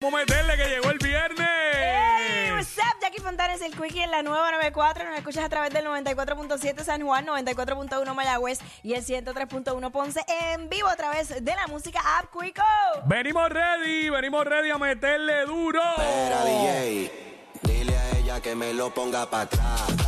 [0.00, 1.48] Vamos a meterle que llegó el viernes.
[1.72, 3.00] Hey, what's up?
[3.02, 5.04] Jackie Fontanes, el Quickie en la nueva 94.
[5.08, 10.68] Nos escuchas a través del 94.7 San Juan, 94.1 Mayagüez y el 103.1 Ponce en
[10.68, 12.62] vivo a través de la música App Quico.
[13.06, 15.82] Venimos ready, venimos ready a meterle duro.
[15.96, 17.12] Espera, DJ,
[17.62, 20.07] dile a ella que me lo ponga para atrás.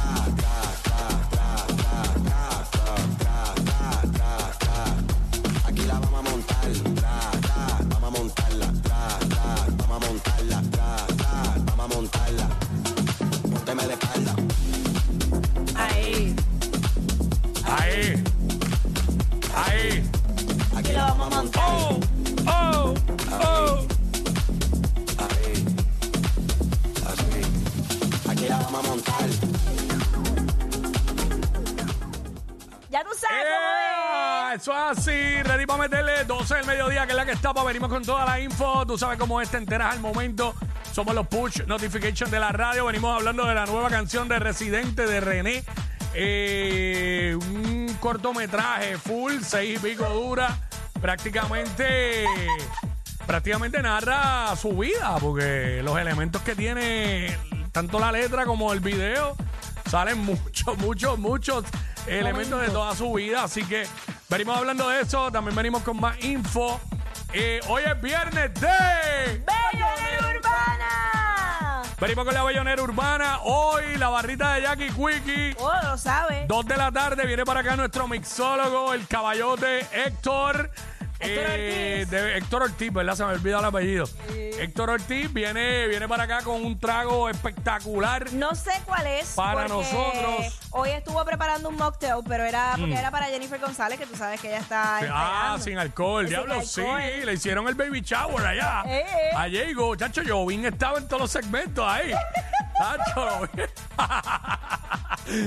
[34.55, 37.69] Eso es así, ready para meterle 12 del mediodía, que es la que está, para
[37.69, 38.85] venimos con toda la info.
[38.85, 40.57] Tú sabes cómo es, te enteras al momento.
[40.93, 42.87] Somos los push notification de la radio.
[42.87, 45.63] Venimos hablando de la nueva canción de Residente de René.
[46.15, 50.59] Eh, un cortometraje full, seis y pico dura.
[51.01, 52.25] Prácticamente,
[53.27, 57.39] prácticamente narra su vida, porque los elementos que tiene,
[57.71, 59.37] tanto la letra como el video,
[59.89, 61.65] salen muchos, muchos, muchos
[62.09, 63.45] elementos de toda su vida.
[63.45, 63.87] Así que
[64.31, 65.31] venimos hablando de eso.
[65.31, 66.81] También venimos con más info.
[67.33, 69.45] Eh, hoy es viernes de.
[69.45, 71.83] ¡Bellonera Urbana!
[72.01, 73.41] Venimos con la Bellonera Urbana.
[73.43, 75.57] Hoy la barrita de Jackie Quickie.
[75.59, 76.49] Oh, lo sabes.
[76.49, 80.71] Dos de la tarde viene para acá nuestro mixólogo, el caballote Héctor.
[81.21, 82.11] Héctor Ortiz.
[82.11, 83.15] de- Héctor Ortiz, ¿verdad?
[83.15, 84.09] Se me olvidó el apellido.
[84.59, 88.33] Héctor Ortiz viene, viene para acá con un trago espectacular.
[88.33, 89.31] No sé cuál es.
[89.35, 90.59] Para nosotros.
[90.71, 94.41] Hoy estuvo preparando un mocktail, pero era porque era para Jennifer González, que tú sabes
[94.41, 95.01] que ella está.
[95.11, 96.69] Ah, sin alcohol, Sin diablo, alcohol.
[96.69, 98.83] sí, le hicieron el baby shower allá.
[98.87, 99.31] Eh, eh.
[99.37, 102.13] A Diego, chacho, Jovín estaba en todos los segmentos ahí.
[102.81, 103.47] Chacho.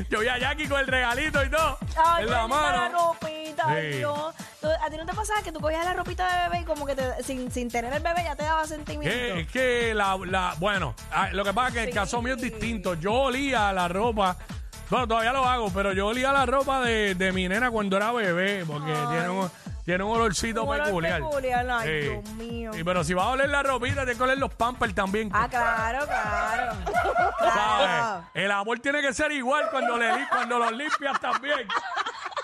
[0.10, 1.78] Yo vi a Jackie con el regalito y todo.
[2.06, 3.14] Ay, en la linda la mano.
[3.20, 3.98] ropita, Sí.
[3.98, 4.36] Dios.
[4.70, 6.96] ¿A ti no te pasaba que tú cogías la ropita de bebé y como que
[6.96, 9.16] te- sin, sin tener el bebé ya te daba sentimiento?
[9.16, 12.36] Que- es que la, la- bueno, ah, lo que pasa es que el caso mío
[12.36, 12.94] es distinto.
[12.96, 14.38] Yo olía la ropa,
[14.90, 18.12] bueno, todavía lo hago, pero yo olía la ropa de, de mi nena cuando era
[18.12, 19.50] bebé, porque tiene un,
[19.86, 21.22] tiene un olorcito Un olor peculiar.
[21.22, 22.02] peculiar, ay.
[22.02, 22.72] Dios mío.
[22.74, 25.30] Sí, pero si vas a oler la ropita, tienes que oler los pampers también.
[25.34, 26.74] Ah, claro, claro.
[27.40, 27.88] ¿sabes?
[27.88, 28.24] claro.
[28.34, 31.68] El amor tiene que ser igual cuando, le, li- cuando los limpias también.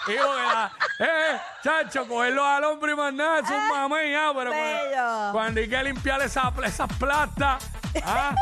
[0.08, 4.32] Digo que la, eh, chacho, cogerlo al hombre y más nada, es un mamey, ah,
[4.36, 4.90] pero bello.
[4.92, 7.64] cuando, cuando hay que limpiar esa, esas plastas,
[8.04, 8.36] ah,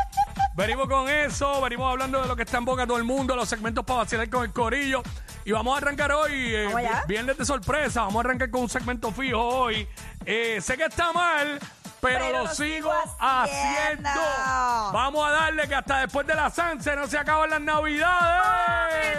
[0.56, 3.36] venimos con eso, venimos hablando de lo que está en boca de todo el mundo,
[3.36, 5.02] los segmentos para vacilar con el corillo.
[5.44, 7.04] Y vamos a arrancar hoy, eh, ¿Vamos allá?
[7.06, 9.88] viernes de sorpresa, vamos a arrancar con un segmento fijo hoy.
[10.26, 11.58] Eh, sé que está mal,
[12.00, 14.08] pero, Pero lo sigo sigo haciendo.
[14.10, 14.92] haciendo.
[14.92, 19.18] Vamos a darle que hasta después de la Sanse no se acaban las navidades.